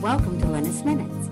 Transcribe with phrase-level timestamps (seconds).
[0.00, 1.28] Welcome to Lynnis Minutes.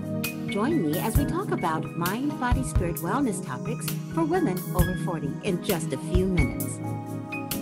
[0.53, 5.29] Join me as we talk about mind, body, spirit wellness topics for women over 40
[5.45, 6.77] in just a few minutes.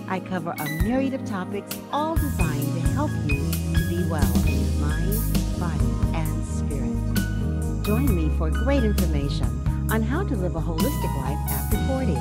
[0.07, 4.65] I cover a myriad of topics, all designed to help you to be well in
[4.65, 5.85] your mind, body,
[6.17, 7.85] and spirit.
[7.85, 9.45] Join me for great information
[9.91, 12.13] on how to live a holistic life after 40.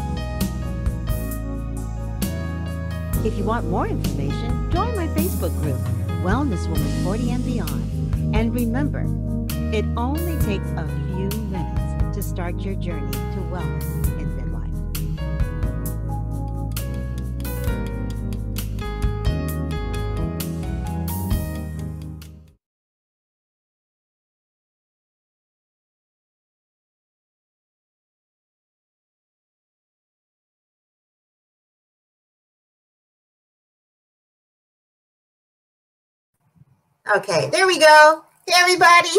[3.27, 5.81] If you want more information, join my Facebook group,
[6.23, 8.04] Wellness Woman 40 and Beyond.
[8.35, 9.05] And remember,
[9.73, 13.94] it only takes a few minutes to start your journey to wellness
[37.13, 38.25] Okay, there we go.
[38.47, 39.09] Hey, everybody.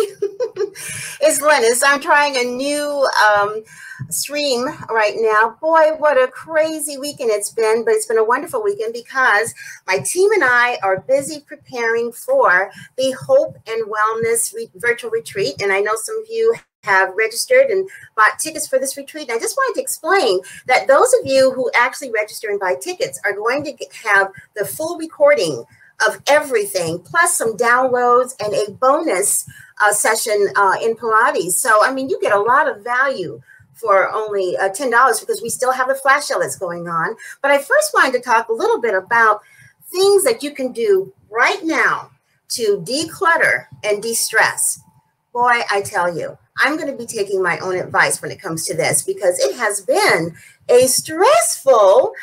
[1.21, 1.84] it's Lynnis.
[1.85, 3.63] I'm trying a new um,
[4.10, 5.55] stream right now.
[5.62, 9.54] Boy, what a crazy weekend it's been, but it's been a wonderful weekend because
[9.85, 15.62] my team and I are busy preparing for the Hope and Wellness re- virtual retreat.
[15.62, 19.29] And I know some of you have registered and bought tickets for this retreat.
[19.29, 22.77] And I just wanted to explain that those of you who actually register and buy
[22.82, 25.65] tickets are going to have the full recording
[26.07, 29.48] of everything, plus some downloads and a bonus
[29.84, 31.54] uh, session uh, in Pilates.
[31.54, 33.41] So, I mean, you get a lot of value
[33.74, 37.16] for only uh, $10 because we still have the flash sale that's going on.
[37.41, 39.41] But I first wanted to talk a little bit about
[39.91, 42.10] things that you can do right now
[42.49, 44.79] to declutter and de stress.
[45.34, 48.66] Boy, I tell you, I'm going to be taking my own advice when it comes
[48.66, 50.34] to this because it has been
[50.70, 52.13] a stressful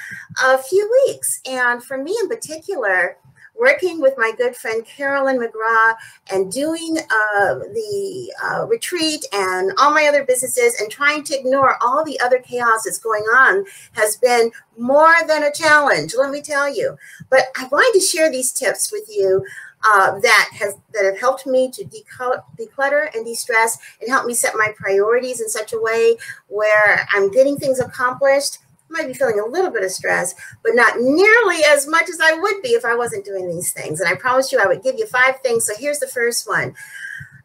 [0.42, 1.40] uh, few weeks.
[1.46, 3.18] And for me in particular,
[3.58, 5.94] working with my good friend Carolyn McGraw
[6.30, 11.76] and doing uh, the uh, retreat and all my other businesses and trying to ignore
[11.82, 16.40] all the other chaos that's going on has been more than a challenge, let me
[16.40, 16.96] tell you.
[17.30, 19.44] But I wanted to share these tips with you
[19.84, 24.54] uh, that has that have helped me to declutter and de-stress and help me set
[24.54, 26.16] my priorities in such a way
[26.48, 28.58] where I'm getting things accomplished
[28.92, 32.34] might be feeling a little bit of stress, but not nearly as much as I
[32.34, 34.00] would be if I wasn't doing these things.
[34.00, 35.66] And I promised you I would give you five things.
[35.66, 36.74] So here's the first one.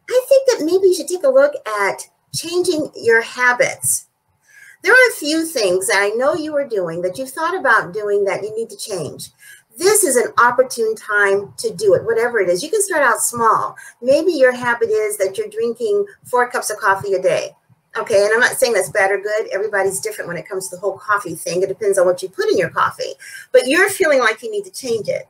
[0.09, 4.07] I think that maybe you should take a look at changing your habits.
[4.83, 7.93] There are a few things that I know you are doing that you've thought about
[7.93, 9.31] doing that you need to change.
[9.77, 12.63] This is an opportune time to do it, whatever it is.
[12.63, 13.75] You can start out small.
[14.01, 17.55] Maybe your habit is that you're drinking four cups of coffee a day.
[17.99, 19.47] Okay, and I'm not saying that's bad or good.
[19.51, 21.63] Everybody's different when it comes to the whole coffee thing.
[21.63, 23.13] It depends on what you put in your coffee,
[23.51, 25.27] but you're feeling like you need to change it.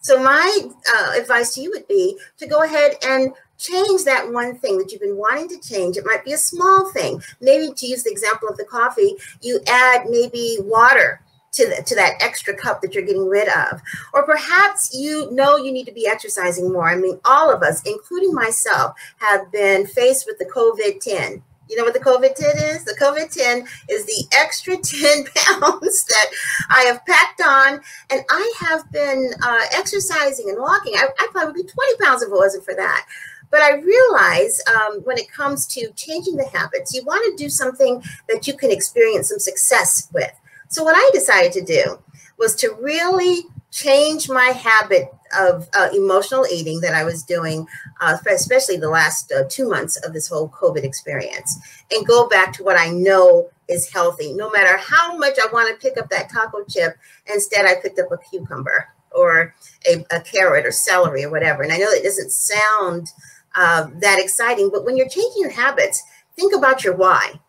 [0.00, 0.60] So, my
[0.94, 4.92] uh, advice to you would be to go ahead and change that one thing that
[4.92, 5.96] you've been wanting to change.
[5.96, 7.20] It might be a small thing.
[7.40, 11.20] Maybe to use the example of the coffee, you add maybe water
[11.52, 13.80] to, the, to that extra cup that you're getting rid of.
[14.14, 16.88] Or perhaps you know you need to be exercising more.
[16.88, 21.76] I mean, all of us, including myself, have been faced with the COVID 10 you
[21.76, 22.84] know what the COVID 10 is?
[22.84, 26.26] The COVID 10 is the extra 10 pounds that
[26.70, 27.80] I have packed on.
[28.10, 30.94] And I have been uh, exercising and walking.
[30.96, 33.06] I, I, probably would be 20 pounds if it wasn't for that.
[33.50, 37.48] But I realize um, when it comes to changing the habits, you want to do
[37.48, 40.32] something that you can experience some success with.
[40.68, 41.98] So, what I decided to do
[42.38, 43.46] was to really
[43.76, 47.66] change my habit of uh, emotional eating that I was doing,
[48.00, 51.58] uh, especially the last uh, two months of this whole COVID experience,
[51.92, 54.32] and go back to what I know is healthy.
[54.32, 57.98] No matter how much I want to pick up that taco chip, instead I picked
[57.98, 59.54] up a cucumber or
[59.86, 61.62] a, a carrot or celery or whatever.
[61.62, 63.08] And I know it doesn't sound
[63.54, 66.02] uh, that exciting, but when you're changing your habits,
[66.34, 67.40] think about your why.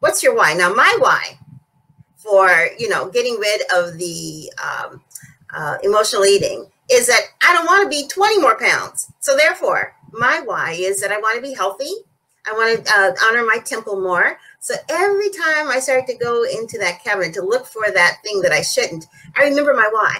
[0.00, 0.54] What's your why?
[0.54, 1.38] Now, my why
[2.24, 5.02] for you know getting rid of the um,
[5.54, 9.10] uh, emotional eating is that I don't want to be 20 more pounds.
[9.20, 11.90] So therefore, my why is that I want to be healthy.
[12.46, 14.38] I want to uh, honor my temple more.
[14.60, 18.42] So every time I start to go into that cabinet to look for that thing
[18.42, 19.06] that I shouldn't,
[19.36, 20.18] I remember my why.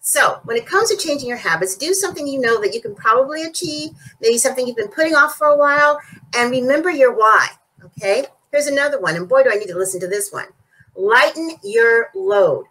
[0.00, 2.94] So when it comes to changing your habits, do something you know that you can
[2.94, 3.90] probably achieve,
[4.20, 6.00] maybe something you've been putting off for a while,
[6.34, 7.48] and remember your why.
[7.84, 8.26] Okay.
[8.52, 9.16] Here's another one.
[9.16, 10.46] And boy, do I need to listen to this one.
[10.94, 12.66] Lighten your load.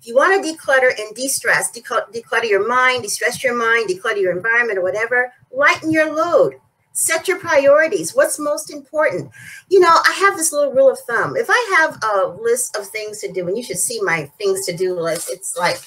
[0.00, 4.36] If you want to declutter and de-stress, declutter your mind, de-stress your mind, declutter your
[4.36, 6.54] environment or whatever, lighten your load.
[6.92, 8.14] Set your priorities.
[8.14, 9.30] What's most important?
[9.68, 11.36] You know, I have this little rule of thumb.
[11.36, 14.66] If I have a list of things to do, and you should see my things
[14.66, 15.80] to do list, it's like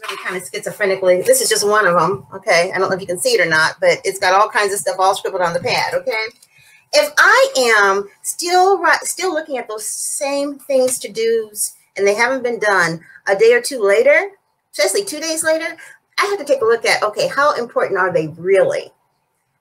[0.00, 1.24] really kind of schizophrenically.
[1.24, 2.26] This is just one of them.
[2.34, 2.72] Okay.
[2.74, 4.72] I don't know if you can see it or not, but it's got all kinds
[4.72, 5.94] of stuff all scribbled on the pad.
[5.94, 6.24] Okay.
[6.94, 12.42] If I am still still looking at those same things to do's and they haven't
[12.42, 14.30] been done a day or two later,
[14.72, 15.76] especially two days later,
[16.18, 18.90] I have to take a look at okay, how important are they really?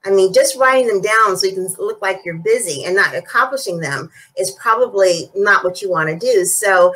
[0.05, 3.15] I mean, just writing them down so you can look like you're busy and not
[3.15, 6.45] accomplishing them is probably not what you want to do.
[6.45, 6.93] So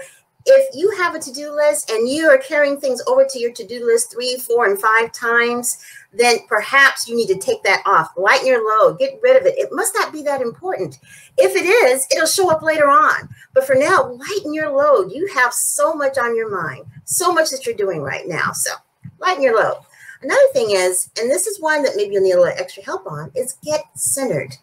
[0.49, 3.85] if you have a to-do list and you are carrying things over to your to-do
[3.85, 5.77] list three, four, and five times,
[6.13, 8.11] then perhaps you need to take that off.
[8.15, 9.57] Lighten your load, get rid of it.
[9.57, 10.99] It must not be that important.
[11.37, 13.29] If it is, it'll show up later on.
[13.53, 15.11] But for now, lighten your load.
[15.11, 18.53] You have so much on your mind, so much that you're doing right now.
[18.53, 18.71] So
[19.19, 19.83] lighten your load.
[20.21, 23.05] Another thing is, and this is one that maybe you'll need a little extra help
[23.05, 24.55] on, is get centered.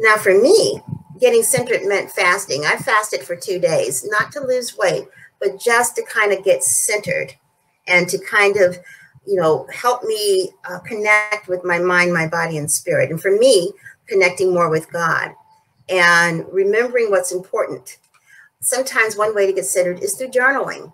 [0.00, 0.80] Now, for me,
[1.18, 2.64] getting centered meant fasting.
[2.64, 5.04] I fasted for two days, not to lose weight,
[5.40, 7.34] but just to kind of get centered
[7.86, 8.78] and to kind of,
[9.26, 13.10] you know, help me uh, connect with my mind, my body, and spirit.
[13.10, 13.72] And for me,
[14.06, 15.32] connecting more with God
[15.88, 17.98] and remembering what's important.
[18.60, 20.92] Sometimes one way to get centered is through journaling.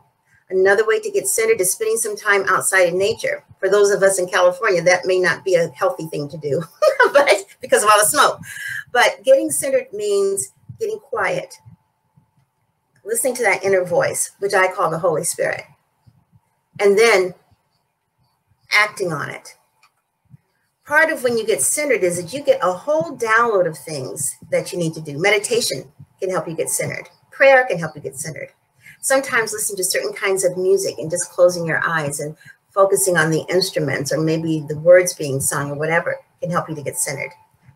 [0.51, 3.43] Another way to get centered is spending some time outside in nature.
[3.59, 6.63] For those of us in California, that may not be a healthy thing to do,
[7.13, 8.39] but because of all the smoke.
[8.93, 11.55] But getting centered means getting quiet,
[13.05, 15.63] listening to that inner voice, which I call the Holy Spirit,
[16.79, 17.35] and then
[18.71, 19.57] acting on it.
[20.87, 24.37] Part of when you get centered is that you get a whole download of things
[24.51, 25.19] that you need to do.
[25.19, 25.91] Meditation
[26.21, 28.51] can help you get centered, prayer can help you get centered.
[29.01, 32.37] Sometimes listening to certain kinds of music and just closing your eyes and
[32.73, 36.75] focusing on the instruments or maybe the words being sung or whatever can help you
[36.75, 37.31] to get centered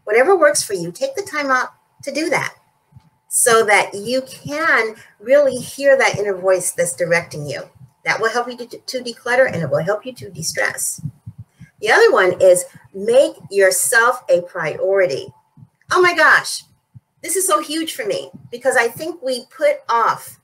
[0.08, 1.68] whatever works for you, take the time out
[2.02, 2.54] to do that
[3.28, 7.60] so that you can really hear that inner voice that's directing you.
[8.06, 11.02] That will help you to, to declutter and it will help you to de stress.
[11.82, 12.64] The other one is
[12.94, 15.26] make yourself a priority.
[15.92, 16.62] Oh my gosh,
[17.22, 20.40] this is so huge for me because I think we put off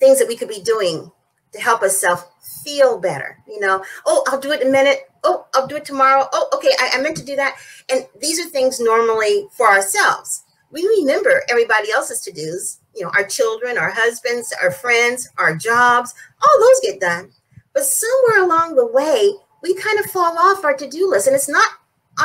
[0.00, 1.12] things that we could be doing
[1.52, 2.24] to help ourselves
[2.64, 3.38] feel better.
[3.46, 6.28] You know, oh, I'll do it in a minute oh, I'll do it tomorrow.
[6.32, 7.56] Oh, okay, I, I meant to do that.
[7.90, 10.44] And these are things normally for ourselves.
[10.70, 15.56] We remember everybody else's to dos, you know, our children, our husbands, our friends, our
[15.56, 17.30] jobs, all those get done.
[17.72, 19.32] But somewhere along the way,
[19.62, 21.26] we kind of fall off our to do list.
[21.26, 21.70] And it's not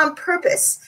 [0.00, 0.78] on purpose,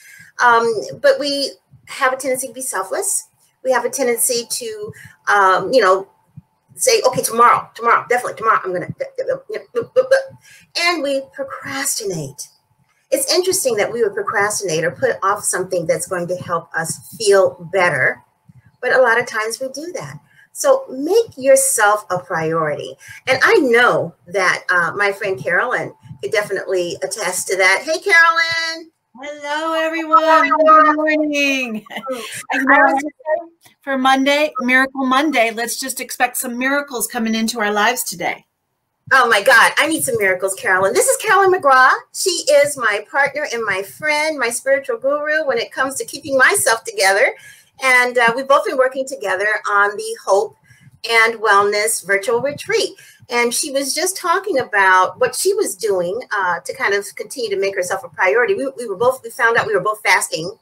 [0.43, 0.71] um,
[1.01, 1.51] but we
[1.87, 3.27] have a tendency to be selfless.
[3.63, 4.93] We have a tendency to,
[5.33, 6.07] um, you know,
[6.77, 10.03] say, okay, tomorrow, tomorrow, definitely tomorrow, I'm going to,
[10.79, 12.47] and we procrastinate.
[13.09, 17.15] It's interesting that we would procrastinate or put off something that's going to help us
[17.17, 18.21] feel better,
[18.81, 20.19] but a lot of times we do that.
[20.51, 22.95] So make yourself a priority.
[23.27, 27.83] And I know that uh, my friend Carolyn could definitely attest to that.
[27.83, 28.91] Hey, Carolyn.
[29.19, 30.49] Hello, everyone.
[30.49, 31.85] Good morning.
[33.81, 38.45] For Monday, Miracle Monday, let's just expect some miracles coming into our lives today.
[39.11, 40.93] Oh my God, I need some miracles, Carolyn.
[40.93, 41.89] This is Carolyn McGraw.
[42.13, 46.37] She is my partner and my friend, my spiritual guru when it comes to keeping
[46.37, 47.33] myself together.
[47.83, 50.57] And uh, we've both been working together on the Hope
[51.09, 52.91] and Wellness virtual retreat.
[53.29, 57.49] And she was just talking about what she was doing uh, to kind of continue
[57.49, 58.53] to make herself a priority.
[58.53, 60.57] We, we were both, we found out we were both fasting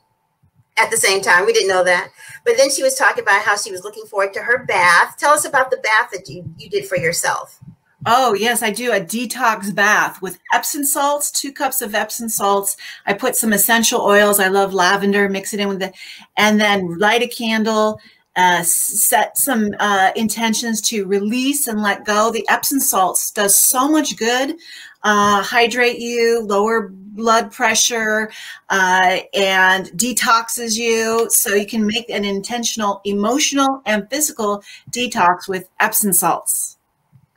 [0.78, 1.46] at the same time.
[1.46, 2.10] We didn't know that.
[2.44, 5.16] But then she was talking about how she was looking forward to her bath.
[5.18, 7.60] Tell us about the bath that you, you did for yourself.
[8.08, 12.78] Oh, yes, I do a detox bath with Epsom salts, two cups of Epsom salts.
[13.08, 14.40] I put some essential oils.
[14.40, 15.96] I love lavender, mix it in with it,
[16.38, 18.00] and then light a candle
[18.36, 22.32] uh, set some uh, intentions to release and let go.
[22.32, 24.58] The Epsom salts does so much good,
[25.04, 28.32] uh, hydrate you, lower blood pressure,
[28.70, 31.30] uh, and detoxes you.
[31.30, 36.78] So you can make an intentional emotional and physical detox with Epsom salts.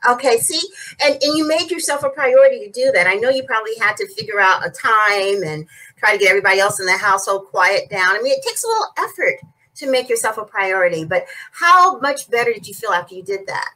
[0.09, 0.61] Okay, see,
[1.03, 3.05] and, and you made yourself a priority to do that.
[3.05, 6.59] I know you probably had to figure out a time and try to get everybody
[6.59, 8.15] else in the household quiet down.
[8.15, 9.41] I mean, it takes a little effort
[9.79, 11.05] to make yourself a priority.
[11.05, 13.71] But how much better did you feel after you did that?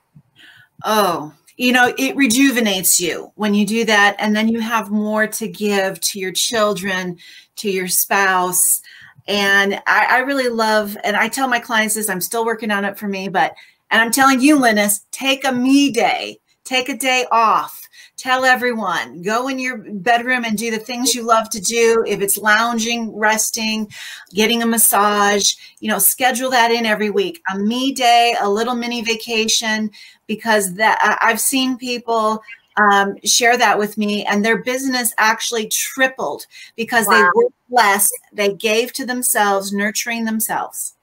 [0.84, 4.16] Oh, you know, it rejuvenates you when you do that.
[4.20, 7.18] And then you have more to give to your children,
[7.58, 8.82] to your spouse.
[9.28, 12.84] And I, I really love, and I tell my clients this, I'm still working on
[12.86, 13.56] it for me, but,
[13.90, 17.88] and I'm telling you, Lynnis, take a me day, take a day off
[18.24, 22.22] tell everyone go in your bedroom and do the things you love to do if
[22.22, 23.86] it's lounging resting
[24.34, 28.76] getting a massage you know schedule that in every week a me day a little
[28.76, 29.92] mini vacation
[30.26, 32.42] because that i've seen people
[32.78, 37.14] um, share that with me, and their business actually tripled because wow.
[37.14, 38.12] they worked less.
[38.32, 40.96] They gave to themselves, nurturing themselves.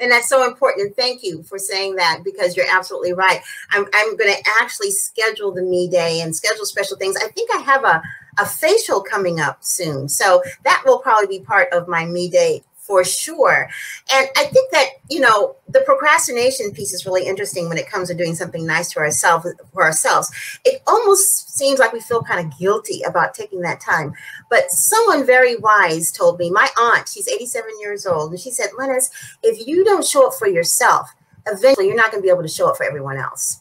[0.00, 0.96] And that's so important.
[0.96, 3.40] thank you for saying that because you're absolutely right.
[3.70, 7.16] I'm, I'm going to actually schedule the me day and schedule special things.
[7.16, 8.02] I think I have a,
[8.38, 10.08] a facial coming up soon.
[10.08, 13.70] So that will probably be part of my me day for sure.
[14.12, 18.08] And I think that, you know, the procrastination piece is really interesting when it comes
[18.08, 20.28] to doing something nice to ourselves for ourselves.
[20.64, 24.12] It almost seems like we feel kind of guilty about taking that time.
[24.50, 28.70] But someone very wise told me, my aunt, she's 87 years old, and she said,
[28.76, 29.10] Lynnis,
[29.44, 31.10] if you don't show up for yourself,
[31.46, 33.60] eventually you're not going to be able to show up for everyone else.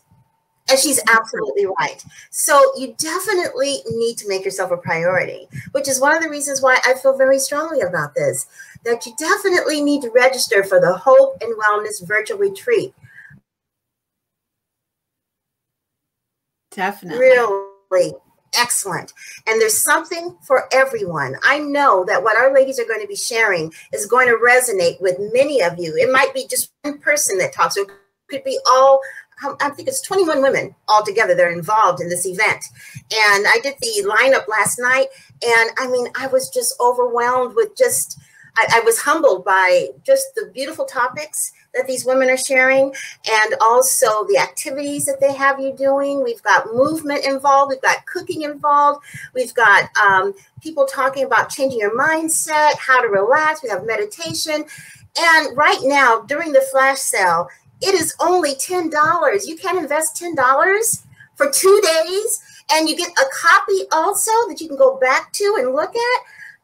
[0.69, 2.03] And she's absolutely right.
[2.29, 6.61] So you definitely need to make yourself a priority, which is one of the reasons
[6.61, 8.45] why I feel very strongly about this
[8.85, 12.93] that you definitely need to register for the Hope and Wellness Virtual Retreat.
[16.71, 17.19] Definitely.
[17.19, 18.13] Really
[18.57, 19.13] excellent.
[19.47, 21.35] And there's something for everyone.
[21.43, 25.01] I know that what our ladies are going to be sharing is going to resonate
[25.01, 25.95] with many of you.
[25.95, 27.89] It might be just one person that talks, or it
[28.29, 29.01] could be all
[29.61, 32.63] I think it's 21 women altogether that are involved in this event.
[32.95, 35.07] And I did the lineup last night,
[35.41, 38.19] and I mean, I was just overwhelmed with just
[38.57, 42.93] I, I was humbled by just the beautiful topics that these women are sharing
[43.29, 46.23] and also the activities that they have you doing.
[46.23, 51.79] We've got movement involved, we've got cooking involved, we've got um, people talking about changing
[51.79, 54.65] your mindset, how to relax, we have meditation.
[55.19, 57.49] And right now, during the flash sale,
[57.81, 58.91] it is only $10.
[59.45, 61.05] You can invest $10
[61.35, 65.55] for two days, and you get a copy also that you can go back to
[65.59, 66.21] and look at.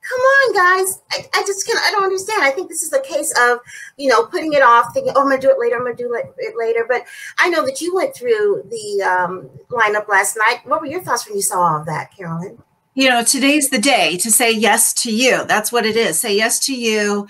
[0.07, 1.01] Come on guys.
[1.12, 2.43] I, I just can't i don't understand.
[2.43, 3.57] I think this is a case of
[3.98, 6.13] you know putting it off thinking oh i'm gonna do it later i'm gonna do
[6.13, 6.86] it later.
[6.88, 7.05] But
[7.39, 10.60] i know that you went through the um, lineup last night.
[10.65, 12.62] What were your thoughts when you saw all of that carolyn?
[12.93, 15.43] You know today's the day to say yes to you.
[15.48, 16.19] That's what it is.
[16.19, 17.27] Say yes to you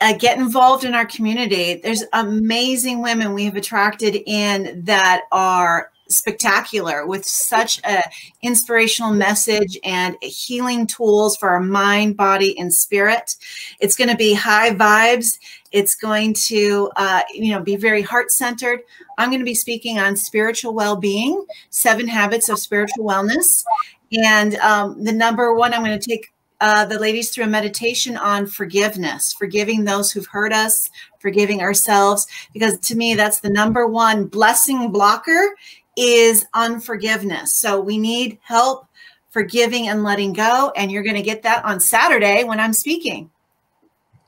[0.00, 1.74] uh, get involved in our community.
[1.74, 8.02] There's amazing women we have attracted in that are spectacular with such a
[8.42, 13.36] inspirational message and healing tools for our mind body and spirit.
[13.78, 15.38] It's going to be high vibes.
[15.70, 18.80] It's going to uh, you know be very heart centered
[19.18, 23.64] i'm going to be speaking on spiritual well-being seven habits of spiritual wellness.
[24.24, 28.16] And um, the number one i'm going to take uh, the ladies through a meditation
[28.16, 33.86] on forgiveness, forgiving those who've hurt us, forgiving ourselves, because to me, that's the number
[33.86, 35.54] one blessing blocker
[35.96, 37.56] is unforgiveness.
[37.56, 38.86] So we need help
[39.30, 40.72] forgiving and letting go.
[40.76, 43.30] And you're going to get that on Saturday when I'm speaking.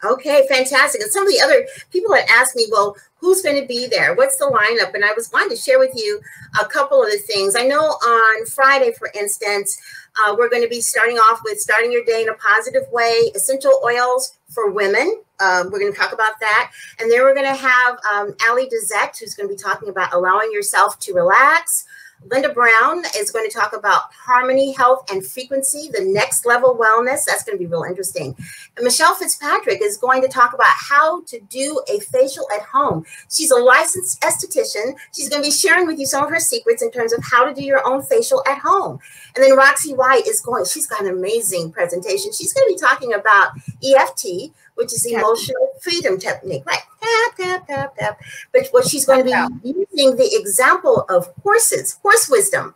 [0.05, 1.01] Okay, fantastic.
[1.01, 4.15] And some of the other people had asked me, well, who's going to be there?
[4.17, 4.95] What's the lineup?
[4.95, 6.21] And I was wanting to share with you
[6.61, 7.55] a couple of the things.
[7.57, 9.81] I know on Friday, for instance,
[10.27, 13.31] uh, we're going to be starting off with starting your day in a positive way,
[13.35, 15.23] essential oils for women.
[15.39, 16.73] Um, we're going to talk about that.
[16.99, 20.13] And then we're going to have um, Ali Dezette, who's going to be talking about
[20.13, 21.87] allowing yourself to relax.
[22.31, 27.25] Linda Brown is going to talk about harmony, health, and frequency, the next level wellness.
[27.25, 28.37] That's going to be real interesting.
[28.77, 33.05] And Michelle Fitzpatrick is going to talk about how to do a facial at home.
[33.31, 34.95] She's a licensed esthetician.
[35.15, 37.45] She's going to be sharing with you some of her secrets in terms of how
[37.45, 38.99] to do your own facial at home.
[39.35, 42.33] And then Roxy White is going, she's got an amazing presentation.
[42.33, 43.53] She's going to be talking about
[43.85, 46.83] EFT, which is emotional freedom technique, right?
[47.03, 48.21] Tap, tap, tap, tap.
[48.53, 52.75] But what she's going to be using the example of horses, horse wisdom,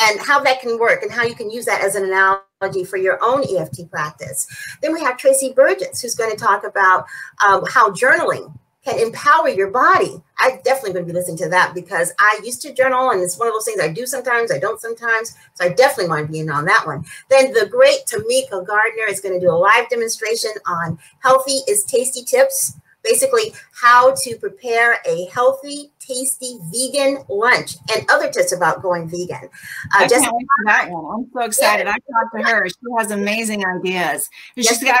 [0.00, 2.96] and how that can work and how you can use that as an analogy for
[2.96, 4.46] your own EFT practice.
[4.80, 7.06] Then we have Tracy Burgess, who's going to talk about
[7.46, 8.52] um, how journaling
[8.84, 10.20] can empower your body.
[10.38, 13.38] I definitely going to be listening to that because I used to journal and it's
[13.38, 15.36] one of those things I do sometimes, I don't sometimes.
[15.54, 17.04] So I definitely want to be in on that one.
[17.30, 21.84] Then the great Tamika Gardner is going to do a live demonstration on healthy is
[21.84, 22.76] tasty tips.
[23.02, 29.48] Basically, how to prepare a healthy, tasty vegan lunch and other tips about going vegan.
[29.94, 31.04] Uh, I can't wait for that one.
[31.12, 31.86] I'm so excited.
[31.86, 31.94] Yeah.
[31.94, 32.68] I talked to her.
[32.68, 34.30] She has amazing ideas.
[34.56, 35.00] She's yes, got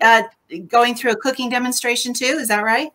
[0.00, 0.22] uh,
[0.68, 2.24] going through a cooking demonstration too.
[2.24, 2.90] Is that right?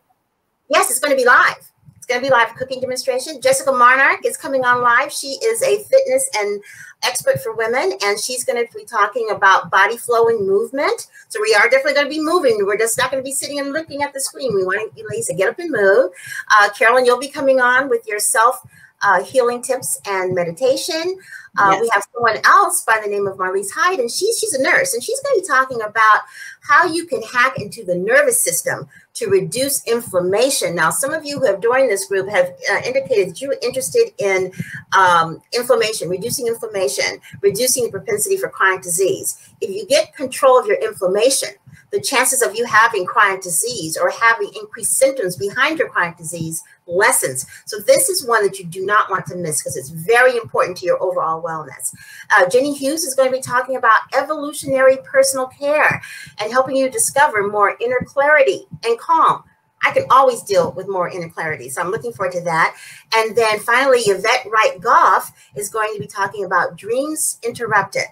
[0.69, 1.71] Yes, it's going to be live.
[2.09, 3.39] Going to be live cooking demonstration.
[3.39, 5.11] Jessica Monarch is coming on live.
[5.13, 6.59] She is a fitness and
[7.03, 11.05] expert for women, and she's going to be talking about body flow and movement.
[11.27, 12.65] So we are definitely going to be moving.
[12.65, 14.55] We're just not going to be sitting and looking at the screen.
[14.55, 16.11] We want you ladies to get up and move.
[16.59, 18.65] Uh, Carolyn, you'll be coming on with your self
[19.01, 21.17] uh, healing tips and meditation.
[21.57, 21.81] Uh, yes.
[21.81, 24.93] We have someone else by the name of Marlise Hyde, and she's she's a nurse,
[24.93, 26.21] and she's going to be talking about
[26.61, 30.75] how you can hack into the nervous system to reduce inflammation.
[30.75, 34.11] Now, some of you who have joined this group have uh, indicated that you're interested
[34.17, 34.51] in
[34.97, 39.37] um, inflammation, reducing inflammation, reducing the propensity for chronic disease.
[39.59, 41.49] If you get control of your inflammation,
[41.91, 46.63] the chances of you having chronic disease or having increased symptoms behind your chronic disease
[46.89, 47.45] lessens.
[47.65, 50.77] So this is one that you do not want to miss because it's very important
[50.77, 51.93] to your overall wellness.
[52.35, 56.01] Uh, Jenny Hughes is going to be talking about evolutionary personal care
[56.39, 59.43] and helping you discover more inner clarity and calm.
[59.83, 61.69] I can always deal with more inner clarity.
[61.69, 62.75] So I'm looking forward to that.
[63.15, 68.03] And then finally, Yvette Wright Goff is going to be talking about dreams interrupted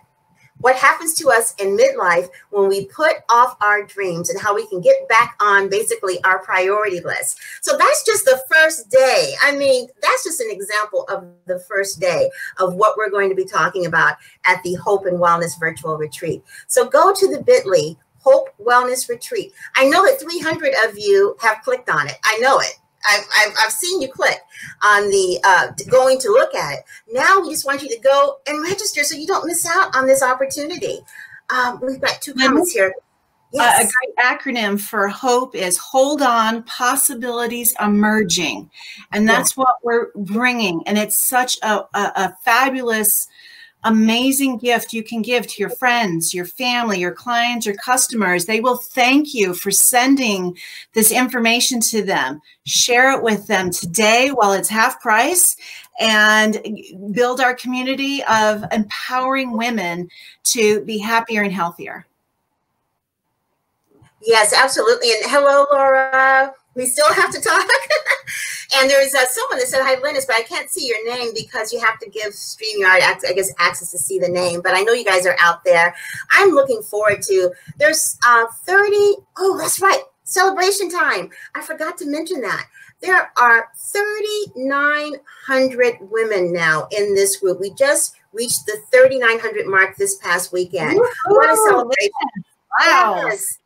[0.60, 4.68] what happens to us in midlife when we put off our dreams and how we
[4.68, 7.40] can get back on basically our priority list.
[7.62, 9.34] So that's just the first day.
[9.44, 13.36] I mean, that's just an example of the first day of what we're going to
[13.36, 16.44] be talking about at the Hope and Wellness Virtual Retreat.
[16.68, 19.54] So go to the bit.ly Hope Wellness Retreat.
[19.76, 22.18] I know that 300 of you have clicked on it.
[22.24, 22.74] I know it.
[23.08, 24.39] I've, I've, I've, seen you click
[24.84, 26.80] on the uh, going to look at it.
[27.12, 30.08] Now we just want you to go and register so you don't miss out on
[30.08, 31.00] this opportunity.
[31.50, 32.94] Um, we've got two comments here.
[33.54, 33.86] Yes.
[33.86, 38.70] Uh, a great acronym for HOPE is Hold On Possibilities Emerging.
[39.13, 39.63] And that's yeah.
[39.63, 40.84] what we're bringing.
[40.86, 43.27] And it's such a, a, a fabulous
[43.84, 48.46] amazing gift you can give to your friends, your family, your clients, your customers.
[48.46, 50.57] They will thank you for sending
[50.93, 52.41] this information to them.
[52.65, 55.55] Share it with them today while it's half price
[56.00, 56.62] and
[57.12, 60.10] build our community of empowering women
[60.43, 62.05] to be happier and healthier.
[64.22, 65.12] Yes, absolutely.
[65.12, 66.53] And hello, Laura.
[66.77, 67.67] We still have to talk.
[68.77, 71.74] and there's uh, someone that said, Hi, Lynnis, but I can't see your name because
[71.74, 74.62] you have to give StreamYard, I guess, access to see the name.
[74.62, 75.96] But I know you guys are out there.
[76.31, 78.91] I'm looking forward to, there's uh, 30,
[79.38, 81.31] oh, that's right, celebration time.
[81.55, 82.67] I forgot to mention that.
[83.01, 87.60] There are 3,900 women now in this group.
[87.60, 91.00] We just reached the 3,900 mark this past weekend.
[91.25, 92.12] What a celebration.
[92.79, 93.24] Wow.
[93.27, 93.57] Yes.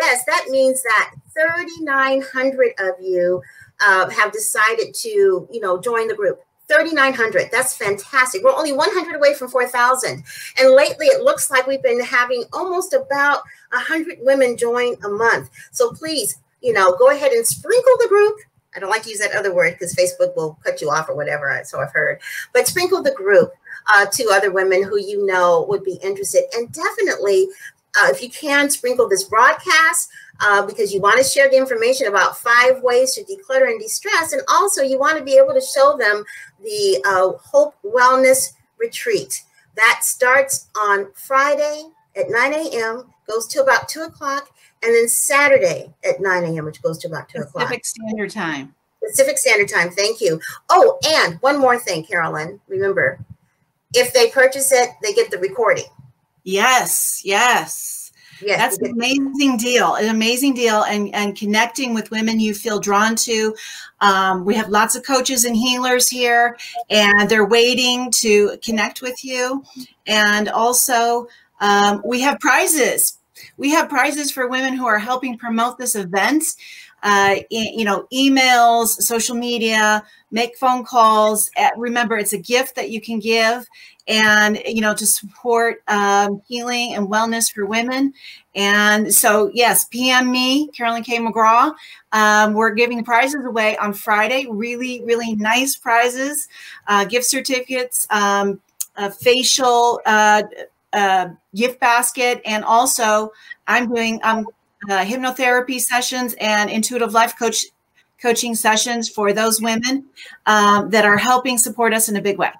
[0.00, 3.42] Yes, that means that 3,900 of you
[3.80, 6.40] uh, have decided to, you know, join the group.
[6.68, 7.50] 3,900.
[7.50, 8.42] That's fantastic.
[8.42, 10.24] We're only 100 away from 4,000.
[10.58, 13.40] And lately, it looks like we've been having almost about
[13.72, 15.50] 100 women join a month.
[15.72, 18.36] So please, you know, go ahead and sprinkle the group.
[18.74, 21.14] I don't like to use that other word because Facebook will cut you off or
[21.14, 21.60] whatever.
[21.64, 22.20] So I've heard.
[22.52, 23.52] But sprinkle the group
[23.94, 26.44] uh, to other women who you know would be interested.
[26.54, 27.48] And definitely
[27.98, 32.08] uh, if you can, sprinkle this broadcast uh, because you want to share the information
[32.08, 34.32] about five ways to declutter and de-stress.
[34.32, 36.24] And also you want to be able to show them
[36.62, 39.42] the uh, Hope Wellness Retreat.
[39.76, 41.84] That starts on Friday
[42.16, 44.50] at 9 a.m., goes to about 2 o'clock,
[44.82, 47.68] and then Saturday at 9 a.m., which goes to about 2 o'clock.
[47.68, 48.74] Pacific Standard Time.
[49.04, 49.90] Pacific Standard Time.
[49.90, 50.40] Thank you.
[50.70, 52.60] Oh, and one more thing, Carolyn.
[52.68, 53.18] Remember,
[53.94, 55.84] if they purchase it, they get the recording.
[56.44, 58.12] Yes, yes.
[58.42, 59.94] Yes, that's an amazing deal.
[59.94, 63.54] An amazing deal, and and connecting with women you feel drawn to.
[64.00, 66.56] Um, we have lots of coaches and healers here,
[66.90, 69.62] and they're waiting to connect with you.
[70.06, 71.28] And also,
[71.60, 73.18] um, we have prizes.
[73.56, 76.44] We have prizes for women who are helping promote this event.
[77.04, 81.50] Uh, you know, emails, social media, make phone calls.
[81.76, 83.66] Remember, it's a gift that you can give
[84.06, 88.12] and you know to support um, healing and wellness for women.
[88.54, 91.18] And so yes pm me carolyn k.
[91.18, 91.74] Mcgraw.
[92.12, 96.48] Um, we're giving prizes away on friday really really nice prizes
[96.86, 98.60] uh, gift certificates um,
[98.96, 100.42] a facial uh,
[100.92, 103.32] uh, gift basket and also
[103.66, 104.46] i'm doing um,
[104.90, 107.66] uh, hypnotherapy sessions and intuitive life coach
[108.20, 110.04] coaching sessions for those women
[110.46, 112.50] um, that are helping support us in a big way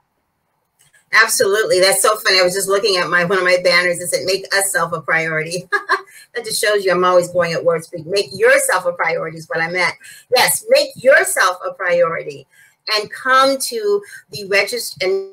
[1.22, 1.80] Absolutely.
[1.80, 2.40] That's so funny.
[2.40, 4.92] I was just looking at my one of my banners that said make us self
[4.92, 5.68] a priority.
[6.34, 8.06] that just shows you I'm always going at word speak.
[8.06, 9.94] Make yourself a priority is what I meant.
[10.34, 12.46] Yes, make yourself a priority
[12.94, 15.30] and come to the register and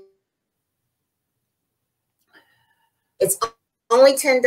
[3.20, 3.38] it's
[3.92, 4.42] only $10.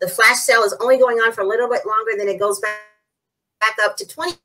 [0.00, 2.60] The flash sale is only going on for a little bit longer, then it goes
[2.60, 2.78] back,
[3.60, 4.36] back up to 20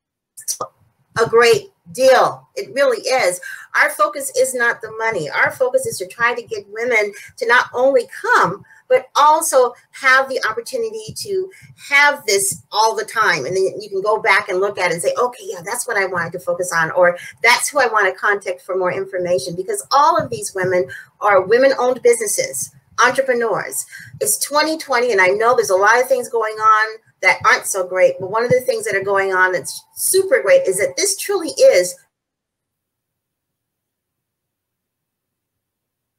[1.21, 2.47] a great deal.
[2.55, 3.39] It really is.
[3.75, 5.29] Our focus is not the money.
[5.29, 10.27] Our focus is to try to get women to not only come, but also have
[10.29, 11.49] the opportunity to
[11.89, 13.45] have this all the time.
[13.45, 15.87] And then you can go back and look at it and say, okay, yeah, that's
[15.87, 18.91] what I wanted to focus on, or that's who I want to contact for more
[18.91, 19.55] information.
[19.55, 20.89] Because all of these women
[21.21, 22.73] are women owned businesses,
[23.05, 23.85] entrepreneurs.
[24.19, 27.85] It's 2020, and I know there's a lot of things going on that aren't so
[27.85, 28.15] great.
[28.19, 31.17] But one of the things that are going on that's super great is that this
[31.17, 31.95] truly is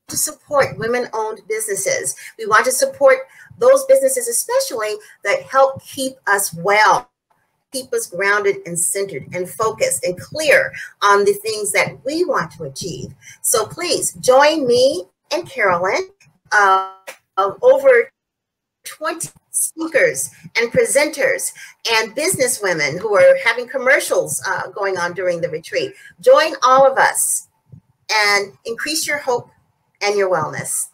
[0.08, 2.14] to support women owned businesses.
[2.38, 7.08] We want to support those businesses, especially that help keep us well,
[7.72, 12.50] keep us grounded and centered and focused and clear on the things that we want
[12.52, 13.14] to achieve.
[13.42, 16.08] So please join me and Carolyn
[16.52, 16.92] uh,
[17.36, 18.10] of over
[18.84, 21.52] 20 speakers and presenters
[21.92, 25.92] and businesswomen who are having commercials uh, going on during the retreat.
[26.20, 27.48] Join all of us
[28.12, 29.50] and increase your hope
[30.00, 30.88] and your wellness.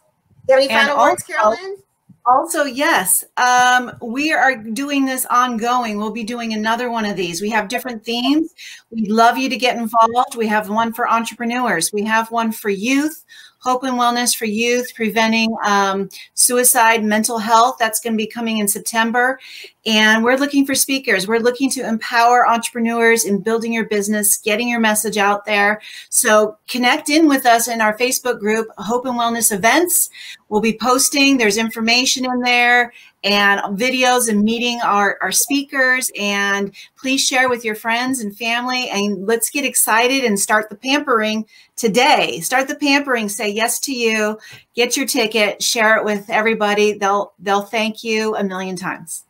[0.47, 1.77] You have any final also, words, Carolyn?
[2.25, 5.97] Also, yes, um, we are doing this ongoing.
[5.97, 7.41] We'll be doing another one of these.
[7.41, 8.53] We have different themes.
[8.91, 10.35] We'd love you to get involved.
[10.35, 11.93] We have one for entrepreneurs.
[11.93, 13.23] We have one for youth
[13.59, 17.77] Hope and Wellness for Youth, preventing um, suicide, mental health.
[17.79, 19.39] That's going to be coming in September.
[19.85, 21.27] And we're looking for speakers.
[21.27, 25.81] We're looking to empower entrepreneurs in building your business, getting your message out there.
[26.09, 30.09] So connect in with us in our Facebook group, Hope and Wellness Events.
[30.49, 36.11] We'll be posting, there's information in there and videos and meeting our, our speakers.
[36.19, 38.89] And please share with your friends and family.
[38.89, 42.39] And let's get excited and start the pampering today.
[42.41, 43.29] Start the pampering.
[43.29, 44.39] Say yes to you.
[44.75, 45.61] Get your ticket.
[45.61, 46.93] Share it with everybody.
[46.93, 49.25] They'll they'll thank you a million times.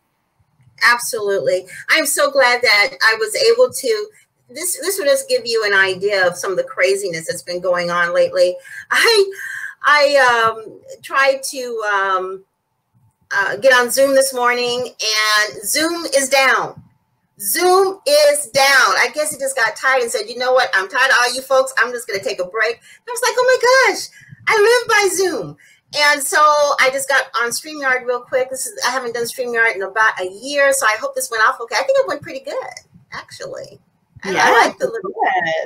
[0.84, 1.65] Absolutely.
[1.89, 4.10] I'm so glad that I was able to
[4.50, 7.60] this this will just give you an idea of some of the craziness that's been
[7.60, 8.56] going on lately.
[8.91, 9.32] I
[9.84, 12.43] I um, tried to um,
[13.32, 16.82] uh, get on Zoom this morning, and Zoom is down.
[17.40, 18.96] Zoom is down.
[18.98, 20.70] I guess he just got tired and said, "You know what?
[20.74, 21.74] I'm tired of all you folks.
[21.78, 24.08] I'm just going to take a break." I was like, "Oh my gosh,
[24.48, 25.58] I live by Zoom."
[25.96, 26.38] And so
[26.80, 28.50] I just got on StreamYard real quick.
[28.50, 31.44] This is I haven't done StreamYard in about a year, so I hope this went
[31.48, 31.76] off okay.
[31.76, 32.56] I think it went pretty good,
[33.13, 33.80] actually.
[34.26, 35.13] Yeah, I, like the little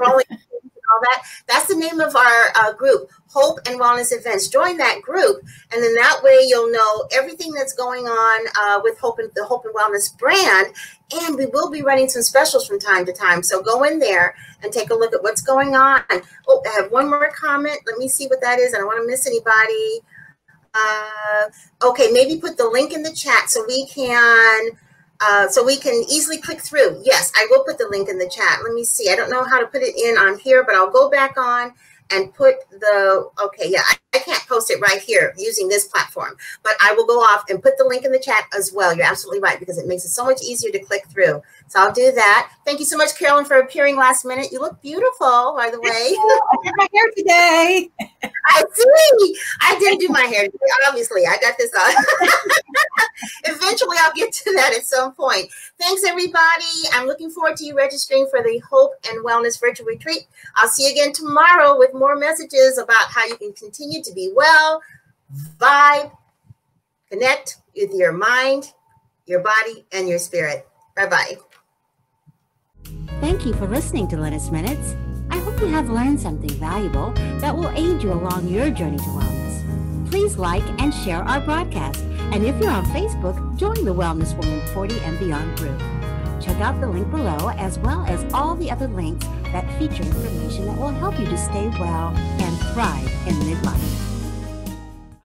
[0.01, 0.25] rolling
[0.91, 1.23] all that.
[1.47, 4.47] That's the name of our uh, group, Hope and Wellness Events.
[4.47, 8.99] Join that group, and then that way you'll know everything that's going on uh, with
[8.99, 10.73] Hope and the Hope and Wellness brand.
[11.13, 13.43] And we will be running some specials from time to time.
[13.43, 16.01] So go in there and take a look at what's going on.
[16.47, 17.79] Oh, I have one more comment.
[17.85, 18.73] Let me see what that is.
[18.73, 19.99] I don't want to miss anybody.
[20.73, 21.49] Uh,
[21.83, 24.69] okay, maybe put the link in the chat so we can
[25.21, 27.01] uh, so we can easily click through.
[27.03, 28.59] Yes, I will put the link in the chat.
[28.63, 29.09] Let me see.
[29.11, 31.73] I don't know how to put it in on here, but I'll go back on
[32.11, 36.35] and put the, okay, yeah, I, I, can't post it right here using this platform,
[36.61, 38.93] but I will go off and put the link in the chat as well.
[38.93, 41.41] You're absolutely right because it makes it so much easier to click through.
[41.67, 42.51] So I'll do that.
[42.65, 44.51] Thank you so much, Carolyn, for appearing last minute.
[44.51, 45.89] You look beautiful, by the way.
[45.89, 47.89] I did my hair today.
[48.49, 49.35] I see.
[49.61, 50.57] I didn't do my hair today.
[50.89, 51.95] Obviously, I got this on.
[53.71, 55.49] Eventually, I'll get to that at some point.
[55.79, 56.41] Thanks, everybody.
[56.91, 60.27] I'm looking forward to you registering for the Hope and Wellness Virtual Retreat.
[60.57, 64.29] I'll see you again tomorrow with more messages about how you can continue to be
[64.35, 64.81] well,
[65.57, 66.11] vibe,
[67.09, 68.73] connect with your mind,
[69.25, 70.67] your body, and your spirit.
[70.97, 71.37] Bye bye.
[73.21, 74.97] Thank you for listening to Lynnis Minutes.
[75.29, 79.03] I hope you have learned something valuable that will aid you along your journey to
[79.03, 80.09] wellness.
[80.11, 82.03] Please like and share our broadcast.
[82.31, 85.77] And if you're on Facebook, join the Wellness Woman 40 and Beyond group.
[86.41, 90.65] Check out the link below as well as all the other links that feature information
[90.65, 94.10] that will help you to stay well and thrive in midlife.